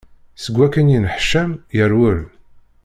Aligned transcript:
Seg 0.43 0.55
wakken 0.57 0.91
yeneḥcam, 0.93 1.51
yerwel. 1.75 2.21